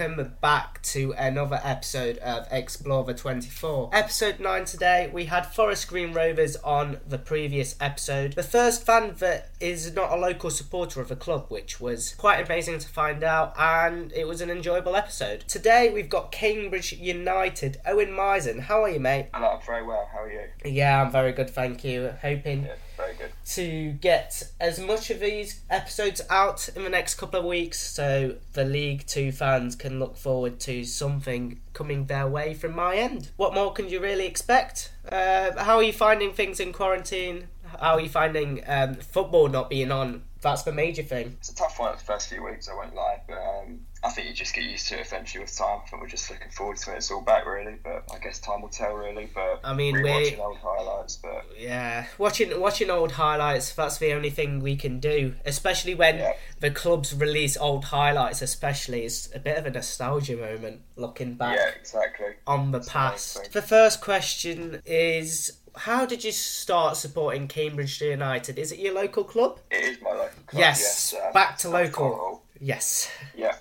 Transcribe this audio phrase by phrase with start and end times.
[0.00, 3.90] and welcome back to another episode of Explorer 24.
[3.92, 8.34] Episode 9 today, we had Forest Green Rovers on the previous episode.
[8.34, 12.44] The first fan that is not a local supporter of the club, which was quite
[12.44, 15.40] amazing to find out, and it was an enjoyable episode.
[15.48, 17.78] Today, we've got Cambridge United.
[17.84, 19.28] Owen Misen, how are you, mate?
[19.34, 20.08] I'm not very well.
[20.12, 20.42] How are you?
[20.64, 22.14] Yeah, I'm very good, thank you.
[22.22, 23.30] Hoping Yeah, very good.
[23.54, 28.36] to get as much of these episodes out in the next couple of weeks so
[28.52, 33.30] the League 2 fans can look forward to something coming their way from my end.
[33.36, 34.92] What more can you really expect?
[35.10, 37.48] Uh, how are you finding things in quarantine?
[37.80, 40.22] How are you finding um, football not being on?
[40.40, 41.36] That's the major thing.
[41.40, 44.28] It's a tough one the first few weeks, I won't lie, but um, I think
[44.28, 45.80] you just get used to it eventually with time.
[45.84, 46.98] I think we're just looking forward to it.
[46.98, 49.28] It's all back, really, but I guess time will tell, really.
[49.34, 53.72] But I mean, rewatching old highlights, but Yeah, watching watching old highlights.
[53.74, 56.32] That's the only thing we can do, especially when Yeah.
[56.60, 58.40] the clubs release old highlights.
[58.40, 61.56] Especially, it's a bit of a nostalgia moment looking back.
[61.56, 62.26] yeah, exactly.
[62.46, 63.52] on the That's past.
[63.52, 68.58] The first question is how did you start supporting Cambridge United?
[68.58, 69.60] Is it your local club?
[69.70, 70.60] It is my local club.
[70.60, 72.10] Yes, um, back to local.
[72.10, 72.42] Coral.
[72.60, 73.08] Yes.
[73.36, 73.54] Yeah,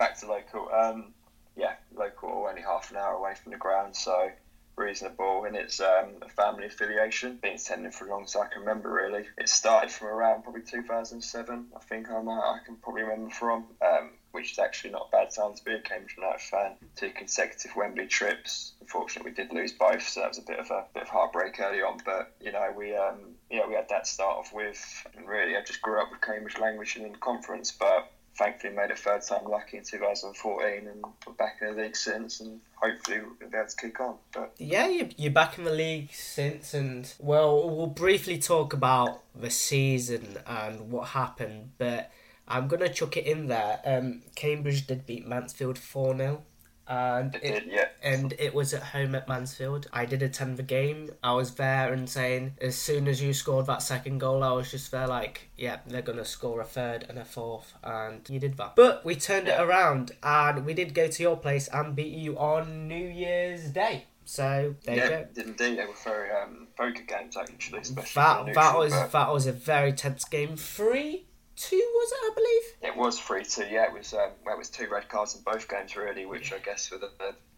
[0.00, 0.68] back to local.
[0.72, 1.12] Um,
[1.56, 4.30] yeah, local, only half an hour away from the ground, so
[4.74, 5.44] reasonable.
[5.44, 7.36] And it's um, a family affiliation.
[7.36, 8.90] Been attending for as long as I can remember.
[8.90, 11.66] Really, it started from around probably 2007.
[11.76, 12.32] I think I might.
[12.32, 13.66] I can probably remember from.
[13.80, 16.76] Um, which is actually not a bad time to be a Cambridge United fan.
[16.94, 18.74] Two consecutive Wembley trips.
[18.80, 21.58] Unfortunately, we did lose both, so that was a bit of a bit of heartbreak
[21.58, 21.98] early on.
[22.04, 25.62] But you know, we um, yeah, we had that start off with, and really, I
[25.62, 29.76] just grew up with Cambridge language and conference, but thankfully made a third time lucky
[29.76, 33.76] in 2014 and we're back in the league since and hopefully we'll be able to
[33.76, 38.38] kick on but Yeah, you- you're back in the league since, and well, we'll briefly
[38.38, 42.10] talk about the season and what happened, but
[42.48, 43.80] I'm gonna chuck it in there.
[43.84, 46.42] Um, Cambridge did beat Mansfield four 0
[46.90, 49.86] and it, it, did yeah and it was at home at Mansfield.
[49.92, 51.10] I did attend the game.
[51.22, 54.70] I was there and saying, as soon as you scored that second goal, I was
[54.70, 58.56] just there like, yeah, they're gonna score a third and a fourth, and you did
[58.56, 58.74] that.
[58.74, 62.36] But we turned it around, and we did go to your place and beat you
[62.38, 64.06] on New Year's Day.
[64.24, 65.26] So there you go.
[65.42, 69.32] indeed they were very um very good games actually especially That that was but that
[69.32, 70.56] was a very tense game.
[70.56, 72.18] Three two was it?
[72.22, 72.92] I believe.
[72.94, 75.68] it was 3-2 yeah it was um, well, it was two red cards in both
[75.68, 77.10] games really which I guess were the,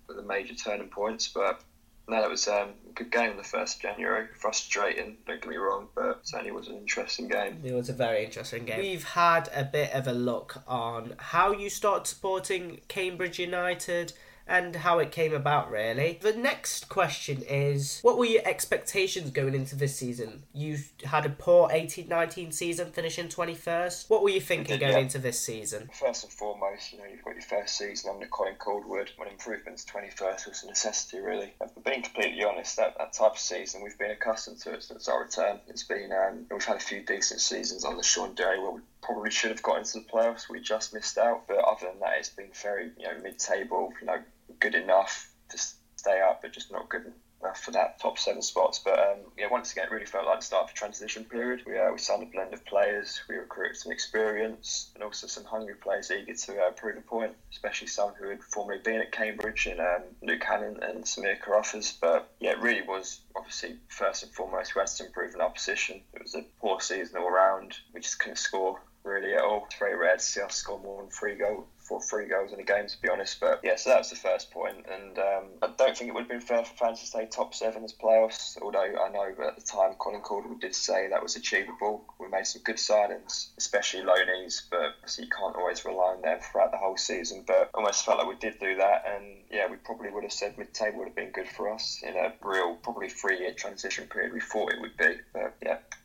[0.09, 1.63] were the major turning points but
[2.09, 4.27] no, that was um, a good game the first of January.
[4.35, 7.61] Frustrating, don't get me wrong, but certainly was an interesting game.
[7.63, 8.81] It was a very interesting game.
[8.81, 14.15] We've had a bit of a look on how you start supporting Cambridge United
[14.47, 16.19] and how it came about, really.
[16.21, 20.43] The next question is What were your expectations going into this season?
[20.53, 24.11] You had a poor 18 19 season, finishing 21st.
[24.11, 24.99] What were you thinking going yeah.
[24.99, 25.89] into this season?
[25.99, 29.79] First and foremost, you know, you've got your first season under Colin Calderwood when improvement
[29.79, 31.55] to 21st was a necessity, really.
[31.61, 34.83] And for being completely honest, that, that type of season, we've been accustomed to it
[34.83, 35.61] since our return.
[35.69, 38.81] It's been, um, we've had a few decent seasons on under Shaun Derry where we
[39.03, 40.49] probably should have got into the playoffs.
[40.49, 41.47] We just missed out.
[41.47, 44.19] But other than that, it's been very, you know, mid table, you know,
[44.63, 45.59] good enough to
[45.97, 47.03] stay up, but just not good
[47.43, 48.79] enough for that top seven spots.
[48.79, 51.63] But um, yeah, once again, it really felt like the start of a transition period.
[51.67, 55.45] We uh, we signed a blend of players, we recruited some experience, and also some
[55.45, 59.11] hungry players eager to uh, prove a point, especially some who had formerly been at
[59.11, 61.99] Cambridge in um, Luke Hannant and Samir Carruthers.
[62.01, 65.51] But yeah, it really was obviously first and foremost we had to improve in our
[65.51, 66.01] position.
[66.15, 67.75] It was a poor season all round.
[67.93, 69.65] We just couldn't score really at all.
[69.67, 71.67] It's very see us score more than three goals.
[71.83, 74.17] For three goals in a game, to be honest, but yeah, so that was the
[74.17, 74.63] first point.
[74.63, 77.27] point, and um, I don't think it would have been fair for fans to stay
[77.27, 78.57] top seven as playoffs.
[78.61, 82.05] Although I know that at the time Colin Calderwood did say that was achievable.
[82.19, 86.71] We made some good signings, especially loanees, but you can't always rely on them throughout
[86.71, 87.45] the whole season.
[87.47, 90.57] But almost felt like we did do that, and yeah, we probably would have said
[90.59, 94.33] mid-table would have been good for us in a real, probably three-year transition period.
[94.33, 95.17] We thought it would be,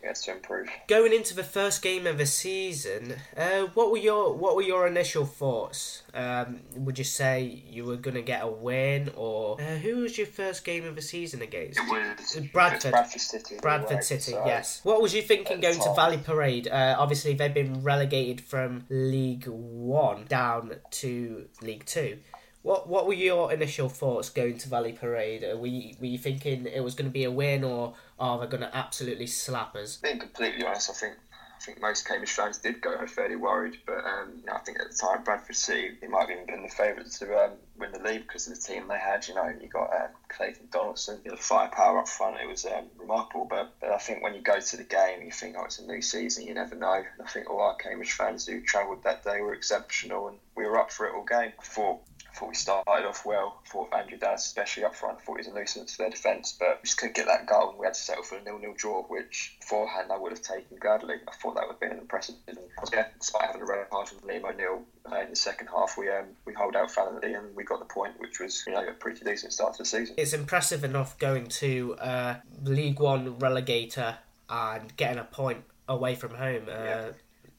[0.07, 0.69] but yeah, we had to improve.
[0.87, 4.87] Going into the first game of the season, uh, what were your what were your
[4.87, 6.03] initial thoughts?
[6.13, 10.17] Um, would you say you were going to get a win, or uh, who was
[10.17, 11.79] your first game of the season against?
[11.79, 12.85] It was Bradford.
[12.85, 13.55] it was Bradford City.
[13.61, 14.81] Bradford right, City, so- yes.
[14.83, 16.67] What was you thinking going the to Valley Parade?
[16.67, 22.19] Uh, obviously, they've been relegated from League One down to League Two.
[22.67, 25.41] What What were your initial thoughts going to Valley Parade?
[25.57, 28.47] Were, you, were you thinking it was going to be a win, or are they
[28.47, 29.95] going to absolutely slap us?
[29.95, 31.13] being completely honest, I think
[31.57, 34.81] I think most Cambridge fans did go fairly worried, but um, you know, I think
[34.81, 37.93] at the time Bradford City they might have even been the favourites to um, win
[37.93, 39.25] the league because of the team they had.
[39.29, 42.35] You know, you got um, Clayton Donaldson, you the firepower up front.
[42.41, 43.47] It was um, remarkable.
[43.49, 45.87] But, but I think when you go to the game, you think, oh, it's a
[45.87, 46.45] new season.
[46.45, 46.95] You never know.
[46.95, 50.65] And I think all our Cambridge fans who travelled that day were exceptional, and we
[50.65, 51.53] were up for it all game.
[51.57, 52.01] I thought
[52.37, 53.61] thought we started off well.
[53.67, 56.79] Thought Andrew Dallas, especially up front, thought he was a nuisance to their defence, but
[56.81, 57.71] we just couldn't get that goal.
[57.71, 60.77] and We had to settle for a nil-nil draw, which beforehand I would have taken
[60.79, 61.15] gladly.
[61.27, 62.35] I thought that would have been an impressive.
[62.93, 66.09] Yeah, despite having a red card from Liam O'Neill uh, in the second half, we
[66.09, 68.93] um, we hold out valiantly and we got the point, which was you know a
[68.93, 70.15] pretty decent start to the season.
[70.17, 74.17] It's impressive enough going to uh, League One relegator
[74.49, 76.63] and getting a point away from home.
[76.69, 77.11] Uh, Yeah.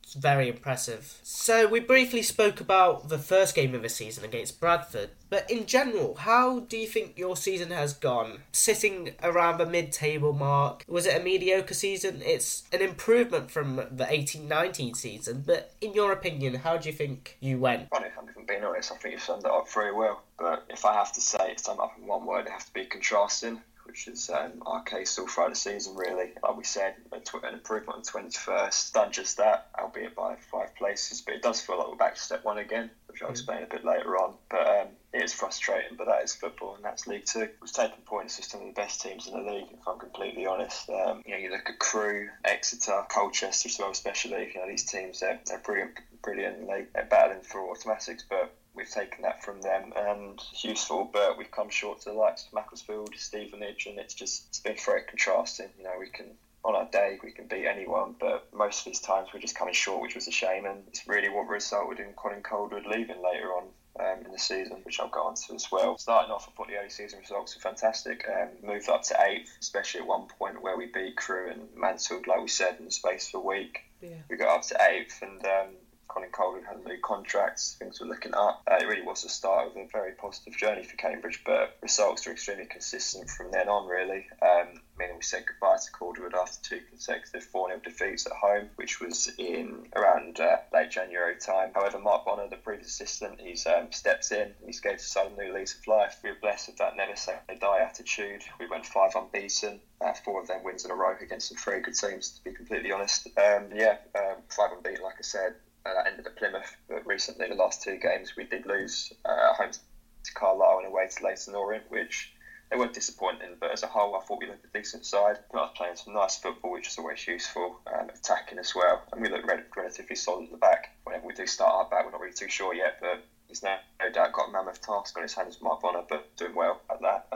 [0.08, 1.19] It's very impressive.
[1.22, 5.66] So we briefly spoke about the first game of the season against Bradford, but in
[5.66, 8.40] general, how do you think your season has gone?
[8.50, 12.22] Sitting around the mid-table mark, was it a mediocre season?
[12.25, 17.37] It's an improvement from the 18-19 season, but in your opinion, how do you think
[17.40, 17.90] you went?
[17.90, 20.22] Funny, if I'm being honest, I think you've summed it up very well.
[20.38, 22.72] But if I have to say it, sum up in one word, it has to
[22.72, 26.31] be contrasting, which is um, our case all throughout the season, really.
[26.43, 30.75] Like we said, a tw- an improvement on 21st, done just that, albeit by five
[30.76, 31.23] places.
[31.23, 33.67] But it does feel like we're back to step one again, which I'll explain a
[33.67, 34.35] bit later on.
[34.50, 37.49] But um, it is frustrating, but that is football, and that's League Two.
[37.61, 40.46] We've taken points with some of the best teams in the league, if I'm completely
[40.46, 40.91] honest.
[40.91, 44.52] Um, you know, you look at Crewe, Exeter, Colchester as well, especially.
[44.55, 45.93] You know, these teams, they're, they're brilliant,
[46.23, 48.55] brilliant, they, they're battling for automatics, but
[48.88, 52.46] we've taken that from them and it's useful, but we've come short to the likes
[52.46, 55.69] of Macclesfield, Stevenage, and it's just it's been very contrasting.
[55.79, 56.26] You know, we can
[56.64, 59.75] on our day we can beat anyone, but most of these times we're just coming
[59.75, 63.52] short, which was a shame, and it's really what resulted in Colin Calderwood leaving later
[63.52, 63.64] on.
[64.00, 65.99] Um, in the season, which I'll go on to as well.
[65.99, 68.25] Starting off, I thought the early season results were fantastic.
[68.29, 72.29] Um, moved up to eighth, especially at one point where we beat Crewe and Mansfield,
[72.29, 73.81] like we said, in the space of a week.
[74.00, 74.11] Yeah.
[74.31, 75.75] We got up to eighth, and um,
[76.08, 77.60] Colin Calderwood had a new contract.
[77.78, 78.62] Things were looking up.
[78.70, 82.26] Uh, it really was the start of a very positive journey for Cambridge, but results
[82.26, 84.26] were extremely consistent from then on, really.
[84.43, 88.70] Um, meaning we said goodbye to Calderwood after two consecutive 4 0 defeats at home,
[88.76, 91.70] which was in around uh, late January time.
[91.75, 93.88] However, Mark Bonner, the previous assistant, he's um,
[94.31, 94.55] in.
[94.64, 96.19] He's gave us a new lease of life.
[96.25, 98.43] We were blessed with that never say die attitude.
[98.58, 99.81] We went five unbeaten.
[100.00, 102.52] Uh, four of them wins in a row against some very good teams, to be
[102.52, 103.26] completely honest.
[103.37, 105.55] Um, yeah, um, five unbeaten, like I said.
[105.88, 109.70] Uh, ended at Plymouth, but recently, the last two games, we did lose uh, home
[109.70, 112.31] to Carlisle and away to Leyton Orient, which
[112.70, 115.38] they weren't disappointing, but as a whole, I thought we looked a decent side.
[115.50, 119.02] We were playing some nice football, which is always useful, um, attacking as well.
[119.12, 120.90] And we looked re- relatively solid at the back.
[121.05, 123.76] Whenever we do start our back, we're not really too sure yet, but he's no,
[123.99, 127.00] no doubt got a mammoth task on his hands, Mark Bonner, but doing well at
[127.00, 127.27] that.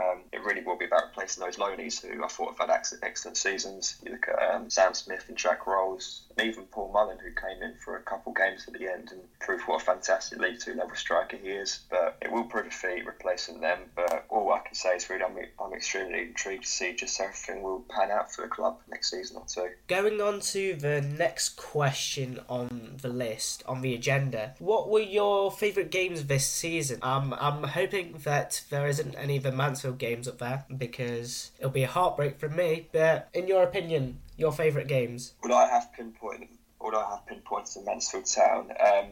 [0.43, 3.37] It really will be about replacing those loanies who I thought have had ex- excellent
[3.37, 3.97] seasons.
[4.05, 7.63] You look at um, Sam Smith and Jack Roles, and even Paul Mullin, who came
[7.63, 10.75] in for a couple games at the end and proved what a fantastic League Two
[10.75, 11.81] level striker he is.
[11.91, 13.79] But it will prove a feat replacing them.
[13.95, 17.25] But all I can say is really I'm, I'm extremely intrigued to see just how
[17.25, 19.71] everything will pan out for the club next season or two.
[19.87, 24.55] Going on to the next question on the list, on the agenda.
[24.59, 26.99] What were your favourite games this season?
[27.03, 31.71] Um, I'm hoping that there isn't any of the Mansfield games up there because it'll
[31.71, 32.89] be a heartbreak from me.
[32.93, 35.35] But in your opinion, your favourite games?
[35.43, 36.49] Would I have pinpointed?
[36.81, 38.71] Would I have pinpointed to Mansfield Town?
[38.81, 39.07] Um,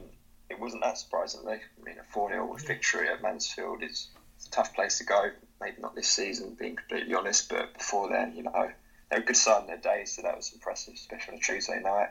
[0.48, 1.54] it wasn't that surprisingly.
[1.54, 4.08] I mean, a 4 0 victory at Mansfield is
[4.46, 5.30] a tough place to go.
[5.60, 8.70] Maybe not this season, being completely honest, but before then, you know,
[9.10, 11.42] they were a good side in their day, so that was impressive, especially on a
[11.42, 12.08] Tuesday night.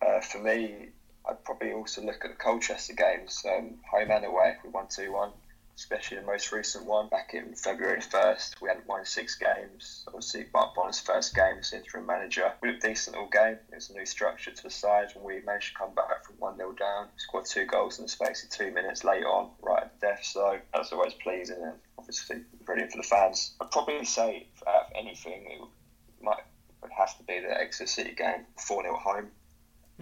[0.00, 0.90] Uh, for me,
[1.28, 4.56] I'd probably also look at the Colchester games, um, home and away.
[4.64, 5.30] We won 2 1,
[5.78, 8.60] especially the most recent one back in February 1st.
[8.60, 10.04] We hadn't won six games.
[10.08, 12.52] Obviously, Mark Bonner's first game as interim manager.
[12.60, 13.58] We looked decent all game.
[13.70, 16.34] It was a new structure to the side, and we managed to come back from
[16.40, 17.06] 1 0 down.
[17.16, 20.24] Scored two goals in the space of two minutes late on, right at death.
[20.24, 23.54] So that's always pleasing and obviously brilliant for the fans.
[23.60, 26.42] I'd probably say, out of anything, it might
[26.82, 29.28] would have to be the Exeter City game, 4 0 at home.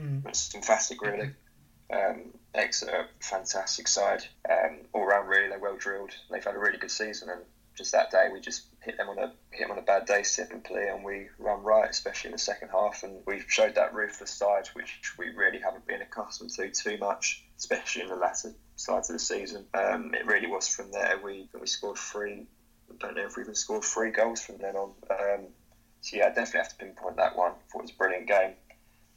[0.01, 0.27] Mm.
[0.27, 1.33] It's emphatic, really.
[1.93, 4.25] Um, Exeter, fantastic side.
[4.49, 6.13] Um, all round, really, they're well drilled.
[6.31, 7.43] They've had a really good season, and
[7.77, 10.23] just that day, we just hit them on a hit them on a bad day
[10.23, 13.03] simply, and we run right, especially in the second half.
[13.03, 17.45] And we showed that ruthless side, which we really haven't been accustomed to too much,
[17.59, 19.67] especially in the latter sides of the season.
[19.75, 21.21] Um, it really was from there.
[21.23, 22.47] We we scored three.
[22.91, 24.93] I don't know if we even scored three goals from then on.
[25.11, 25.47] Um,
[26.01, 27.51] so yeah, I definitely have to pinpoint that one.
[27.51, 28.55] I thought it was a brilliant game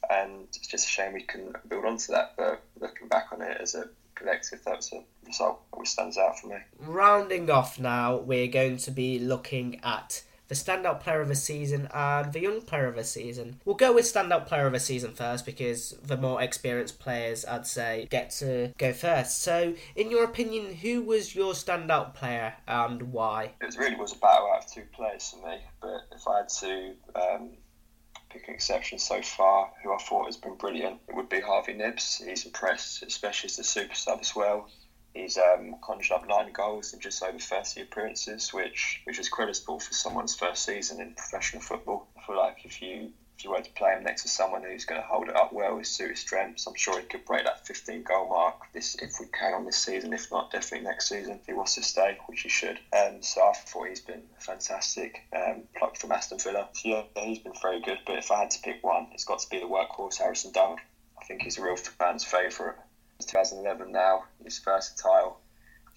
[0.10, 2.34] and it's just a shame we couldn't build onto that.
[2.38, 3.86] But looking back on it as a
[4.16, 6.58] collective, that was a result which stands out for me.
[6.80, 11.88] Rounding off now, we're going to be looking at the standout player of the season
[11.94, 13.62] and the young player of the season.
[13.66, 17.68] We'll go with standout player of the season first because the more experienced players, I'd
[17.68, 19.44] say, get to go first.
[19.44, 23.54] So, in your opinion, who was your standout player and why?
[23.62, 26.50] It really was a battle out of two players for me, but if I had
[26.50, 27.50] to um,
[28.30, 31.74] pick an exception so far, who I thought has been brilliant, it would be Harvey
[31.74, 32.22] Knibbs.
[32.24, 34.68] He's impressed, especially as a super sub as well.
[35.14, 39.80] He's um, conjured up nine goals in just over 30 appearances, which which is creditable
[39.80, 42.08] for someone's first season in professional football.
[42.16, 44.84] I feel like if you if you were to play him next to someone who's
[44.84, 47.46] going to hold it up well with suit his strengths, I'm sure he could break
[47.46, 50.12] that 15 goal mark this if we can on this season.
[50.12, 52.80] If not, definitely next season if he wants to stay, which he should.
[52.92, 55.22] Um, so I thought he's been fantastic.
[55.34, 56.68] Um, plucked from Aston Villa.
[56.74, 58.00] So yeah, he's been very good.
[58.06, 60.82] But if I had to pick one, it's got to be the workhorse Harrison Dunk.
[61.18, 62.76] I think he's a real fan's favourite.
[63.26, 64.26] 2011 now.
[64.44, 65.40] He's versatile.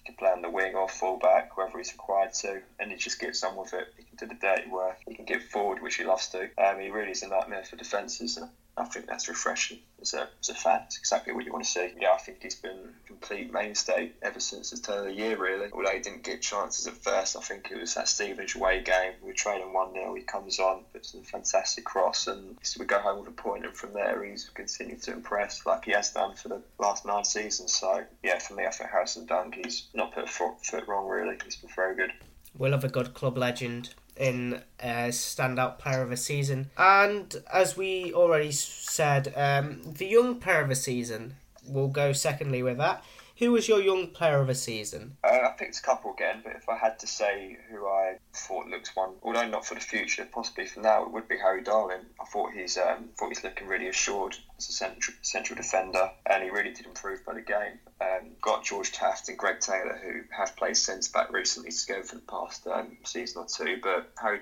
[0.05, 3.43] Can play on the wing or fullback, wherever he's required to, and he just gets
[3.43, 3.87] on with it.
[3.97, 4.97] He can do the dirty work.
[5.07, 6.49] He can get forward, which he loves to.
[6.57, 8.37] Um, he really is a nightmare for defences.
[8.75, 10.81] I think that's refreshing as a, as a fan.
[10.87, 11.91] It's exactly what you want to see.
[11.99, 15.37] Yeah, I think he's been a complete mainstay ever since the turn of the year,
[15.37, 15.69] really.
[15.71, 19.13] Although he didn't get chances at first, I think it was that Stevenage away game.
[19.21, 20.15] We were trailing 1 0.
[20.15, 23.65] He comes on, puts in a fantastic cross, and we go home with a point.
[23.65, 27.25] And from there, he's continued to impress like he has done for the last nine
[27.25, 27.73] seasons.
[27.73, 31.37] So, yeah, for me, I think Harrison Dunk, he's not put a foot wrong, really.
[31.45, 32.11] He's been very good.
[32.57, 36.69] We'll have a good club legend in a standout player of the season.
[36.77, 41.35] And as we already said, um, the young player of the season
[41.67, 43.03] will go secondly with that.
[43.37, 45.17] Who was your young player of the season?
[45.23, 48.67] Uh, I picked a couple again, but if I had to say who I thought
[48.67, 52.05] looks one, although not for the future, possibly for now, it would be Harry Darling.
[52.21, 56.43] I thought he's um, thought he's looking really assured as a central, central defender, and
[56.43, 57.79] he really did improve by the game.
[57.99, 62.03] Um, got George Taft and Greg Taylor, who have played centre back recently to go
[62.03, 64.39] for the past um, season or two, but Harry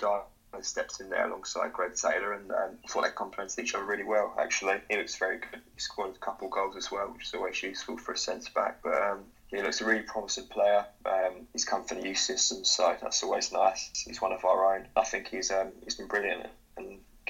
[0.51, 4.03] Darling stepped in there alongside Greg Taylor, and um, thought they complemented each other really
[4.03, 4.33] well.
[4.37, 5.61] Actually, he looks very good.
[5.73, 8.79] He scored a couple goals as well, which is always useful for a centre back.
[8.83, 10.85] But um, he looks a really promising player.
[11.05, 13.89] Um, he's come from the youth system, so that's always nice.
[14.05, 14.87] He's one of our own.
[14.95, 16.47] I think he's um, he's been brilliant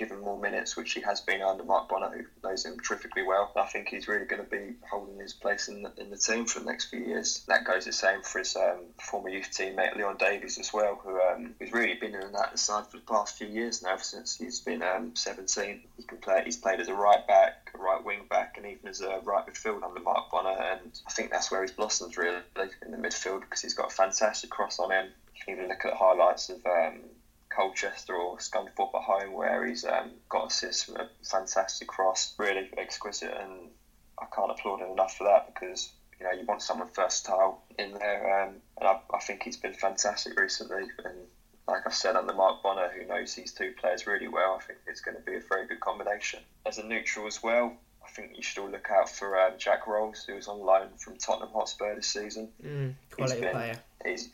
[0.01, 3.51] given more minutes, which he has been under Mark Bonner, who knows him terrifically well.
[3.55, 6.47] I think he's really going to be holding his place in the, in the team
[6.47, 7.43] for the next few years.
[7.47, 11.21] That goes the same for his um, former youth teammate Leon Davies as well, who
[11.21, 14.59] um, who's really been in that side for the past few years now, since he's
[14.59, 15.81] been um, 17.
[15.97, 16.41] He can play.
[16.45, 19.45] He's played as a right back, a right wing back, and even as a right
[19.45, 20.49] midfield under Mark Bonner.
[20.49, 22.39] And I think that's where he's blossomed really
[22.83, 25.09] in the midfield because he's got a fantastic cross on him.
[25.35, 27.01] You can even look at highlights of um,
[27.55, 32.69] Colchester or Scunthorpe at home, where he's um, got assists from a fantastic cross, really
[32.77, 33.69] exquisite, and
[34.19, 37.93] I can't applaud him enough for that because you know you want someone versatile in
[37.93, 40.83] there, um, and I, I, think he's been fantastic recently.
[41.03, 41.15] And
[41.67, 44.79] like I said, under Mark Bonner, who knows these two players really well, I think
[44.87, 46.39] it's going to be a very good combination.
[46.65, 49.87] As a neutral as well, I think you should all look out for um, Jack
[49.87, 52.49] Roles, who was on loan from Tottenham Hotspur this season.
[52.63, 53.75] Mm, quality he's been, player.
[54.05, 54.29] He's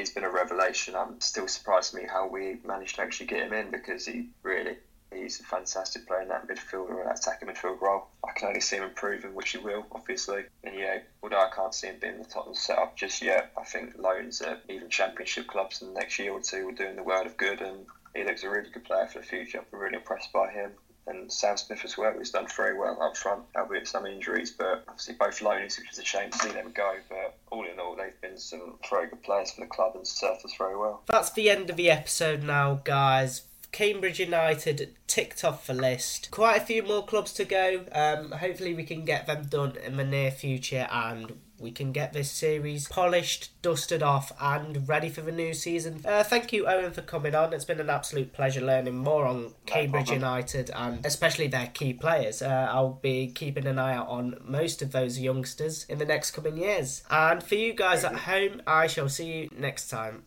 [0.00, 0.96] he's been a revelation.
[0.96, 4.28] I'm still surprised to me how we managed to actually get him in because he
[4.42, 4.76] really
[5.12, 8.06] he's a fantastic player in that midfield or that attacking midfield role.
[8.26, 10.44] I can only see him improving, which he will, obviously.
[10.64, 13.98] And yeah, although I can't see him being the Tottenham setup just yet, I think
[13.98, 17.02] loans at even championship clubs in the next year or two will do him the
[17.02, 19.62] world of good and he looks a really good player for the future.
[19.72, 20.72] I'm really impressed by him
[21.06, 25.14] and Sam Smith as well, done very well up front, albeit some injuries, but obviously
[25.14, 26.94] both loanies, which is a shame to see them go.
[27.08, 30.44] But all in all, they've been some very good players for the club and served
[30.44, 31.02] us very well.
[31.06, 33.42] That's the end of the episode now, guys.
[33.72, 36.30] Cambridge United ticked off the list.
[36.30, 37.84] Quite a few more clubs to go.
[37.92, 42.12] Um, hopefully, we can get them done in the near future and we can get
[42.12, 46.00] this series polished, dusted off, and ready for the new season.
[46.04, 47.52] Uh, thank you, Owen, for coming on.
[47.52, 52.40] It's been an absolute pleasure learning more on Cambridge United and especially their key players.
[52.40, 56.30] Uh, I'll be keeping an eye out on most of those youngsters in the next
[56.30, 57.02] coming years.
[57.10, 60.18] And for you guys at home, I shall see you next time.